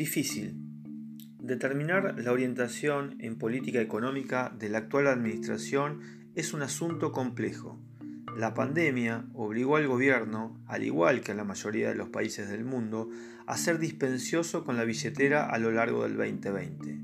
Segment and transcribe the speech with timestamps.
[0.00, 0.54] Difícil.
[1.38, 6.00] Determinar la orientación en política económica de la actual administración
[6.34, 7.78] es un asunto complejo.
[8.34, 12.64] La pandemia obligó al gobierno, al igual que a la mayoría de los países del
[12.64, 13.10] mundo,
[13.46, 16.98] a ser dispensioso con la billetera a lo largo del 2020.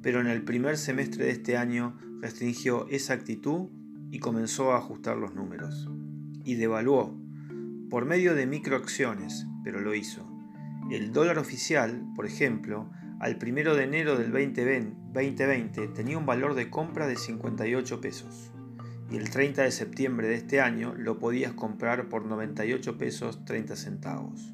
[0.00, 3.70] Pero en el primer semestre de este año restringió esa actitud
[4.12, 5.88] y comenzó a ajustar los números.
[6.44, 7.20] Y devaluó,
[7.90, 10.35] por medio de microacciones, pero lo hizo.
[10.90, 16.70] El dólar oficial, por ejemplo, al 1 de enero del 2020 tenía un valor de
[16.70, 18.52] compra de 58 pesos
[19.10, 23.74] y el 30 de septiembre de este año lo podías comprar por 98 pesos 30
[23.74, 24.52] centavos.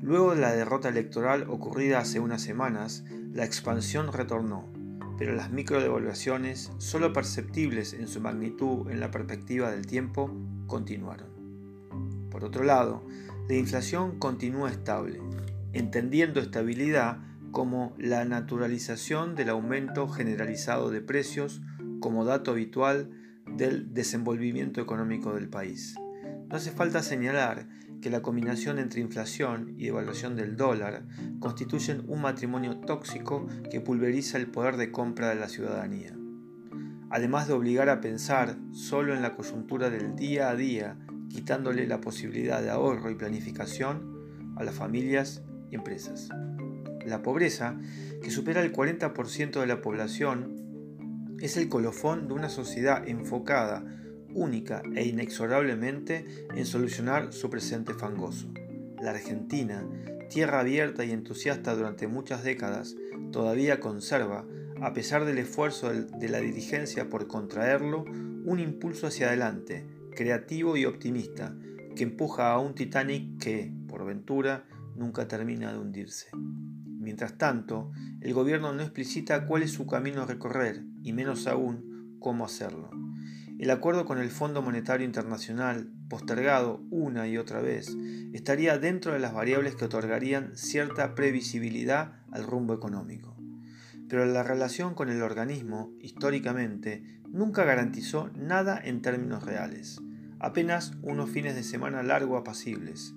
[0.00, 4.72] Luego de la derrota electoral ocurrida hace unas semanas, la expansión retornó,
[5.18, 10.34] pero las microdevaluaciones, solo perceptibles en su magnitud en la perspectiva del tiempo,
[10.66, 11.28] continuaron.
[12.30, 13.04] Por otro lado,
[13.48, 15.20] la inflación continúa estable,
[15.72, 17.18] entendiendo estabilidad
[17.50, 21.60] como la naturalización del aumento generalizado de precios
[22.00, 23.10] como dato habitual
[23.46, 25.96] del desenvolvimiento económico del país.
[26.48, 27.68] No hace falta señalar
[28.00, 31.04] que la combinación entre inflación y devaluación del dólar
[31.38, 36.16] constituyen un matrimonio tóxico que pulveriza el poder de compra de la ciudadanía.
[37.10, 40.96] Además de obligar a pensar solo en la coyuntura del día a día,
[41.32, 46.28] quitándole la posibilidad de ahorro y planificación a las familias y empresas.
[47.06, 47.80] La pobreza,
[48.22, 53.84] que supera el 40% de la población, es el colofón de una sociedad enfocada
[54.34, 58.52] única e inexorablemente en solucionar su presente fangoso.
[59.00, 59.84] La Argentina,
[60.30, 62.94] tierra abierta y entusiasta durante muchas décadas,
[63.32, 64.46] todavía conserva,
[64.80, 68.04] a pesar del esfuerzo de la dirigencia por contraerlo,
[68.44, 71.56] un impulso hacia adelante, creativo y optimista,
[71.96, 76.28] que empuja a un Titanic que, por ventura, nunca termina de hundirse.
[77.02, 82.16] Mientras tanto, el gobierno no explicita cuál es su camino a recorrer y menos aún
[82.20, 82.90] cómo hacerlo.
[83.58, 87.96] El acuerdo con el Fondo Monetario Internacional, postergado una y otra vez,
[88.32, 93.36] estaría dentro de las variables que otorgarían cierta previsibilidad al rumbo económico.
[94.08, 100.00] Pero la relación con el organismo, históricamente, nunca garantizó nada en términos reales,
[100.38, 103.14] apenas unos fines de semana largo apacibles,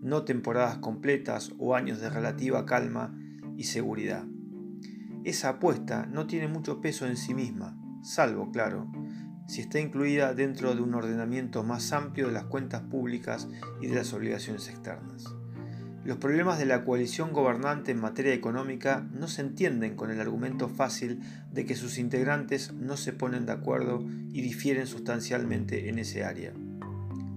[0.00, 3.16] no temporadas completas o años de relativa calma
[3.56, 4.24] y seguridad.
[5.24, 8.90] Esa apuesta no tiene mucho peso en sí misma, salvo, claro,
[9.46, 13.48] si está incluida dentro de un ordenamiento más amplio de las cuentas públicas
[13.80, 15.24] y de las obligaciones externas.
[16.04, 20.68] Los problemas de la coalición gobernante en materia económica no se entienden con el argumento
[20.68, 21.20] fácil
[21.52, 26.52] de que sus integrantes no se ponen de acuerdo y difieren sustancialmente en ese área.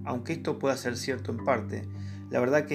[0.04, 1.86] Aunque esto pueda ser cierto en parte,
[2.28, 2.66] la verdad,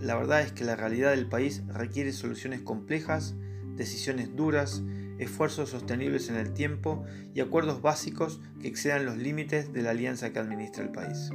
[0.00, 3.34] la verdad es que la realidad del país requiere soluciones complejas,
[3.76, 4.82] decisiones duras,
[5.18, 7.04] esfuerzos sostenibles en el tiempo
[7.34, 11.30] y acuerdos básicos que excedan los límites de la alianza que administra el país.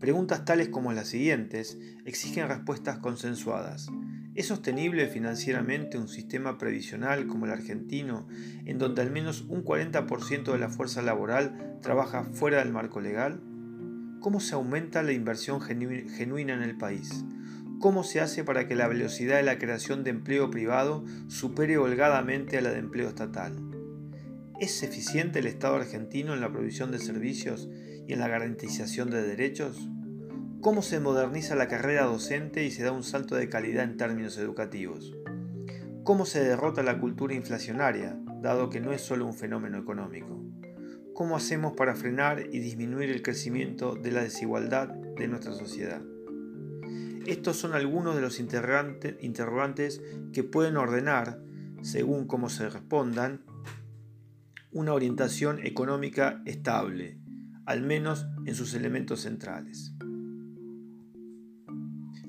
[0.00, 3.88] Preguntas tales como las siguientes exigen respuestas consensuadas.
[4.36, 8.28] ¿Es sostenible financieramente un sistema previsional como el argentino,
[8.64, 13.40] en donde al menos un 40% de la fuerza laboral trabaja fuera del marco legal?
[14.20, 17.24] ¿Cómo se aumenta la inversión genuina en el país?
[17.80, 22.58] ¿Cómo se hace para que la velocidad de la creación de empleo privado supere holgadamente
[22.58, 23.67] a la de empleo estatal?
[24.60, 27.68] ¿Es eficiente el Estado argentino en la provisión de servicios
[28.08, 29.88] y en la garantización de derechos?
[30.60, 34.36] ¿Cómo se moderniza la carrera docente y se da un salto de calidad en términos
[34.36, 35.14] educativos?
[36.02, 40.42] ¿Cómo se derrota la cultura inflacionaria, dado que no es solo un fenómeno económico?
[41.14, 46.02] ¿Cómo hacemos para frenar y disminuir el crecimiento de la desigualdad de nuestra sociedad?
[47.26, 50.00] Estos son algunos de los interrogantes
[50.32, 51.40] que pueden ordenar,
[51.82, 53.42] según cómo se respondan,
[54.70, 57.18] una orientación económica estable,
[57.64, 59.94] al menos en sus elementos centrales.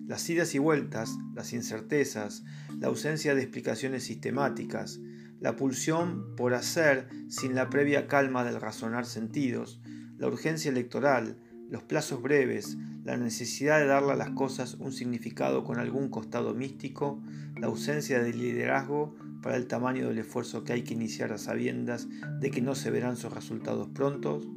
[0.08, 2.44] Las idas y vueltas, las incertezas,
[2.80, 5.00] la ausencia de explicaciones sistemáticas,
[5.40, 9.82] la pulsión por hacer sin la previa calma del razonar sentidos,
[10.18, 11.38] la urgencia electoral,
[11.70, 16.54] los plazos breves, la necesidad de darle a las cosas un significado con algún costado
[16.54, 17.22] místico,
[17.58, 22.08] la ausencia de liderazgo para el tamaño del esfuerzo que hay que iniciar a sabiendas
[22.40, 24.48] de que no se verán sus resultados prontos,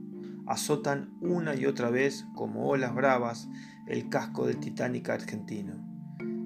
[0.46, 3.48] azotan una y otra vez como olas bravas
[3.86, 5.92] el casco del Titanic argentino.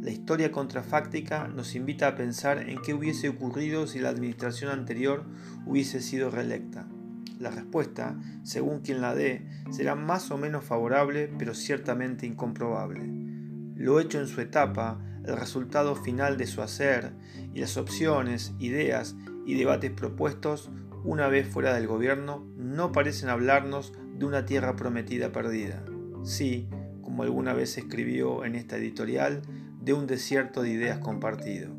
[0.01, 5.27] La historia contrafáctica nos invita a pensar en qué hubiese ocurrido si la administración anterior
[5.67, 6.89] hubiese sido reelecta.
[7.39, 13.03] La respuesta, según quien la dé, será más o menos favorable, pero ciertamente incomprobable.
[13.75, 17.13] Lo hecho en su etapa, el resultado final de su hacer
[17.53, 20.71] y las opciones, ideas y debates propuestos
[21.05, 25.85] una vez fuera del gobierno no parecen hablarnos de una tierra prometida perdida.
[26.25, 26.69] Sí,
[27.03, 29.43] como alguna vez escribió en esta editorial,
[29.81, 31.71] de un desierto de ideas compartido.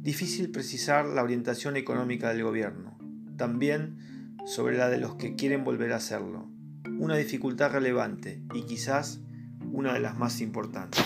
[0.00, 2.96] Difícil precisar la orientación económica del gobierno,
[3.36, 4.13] también
[4.44, 6.48] sobre la de los que quieren volver a hacerlo.
[6.98, 9.20] Una dificultad relevante y quizás
[9.72, 11.02] una de las más importantes.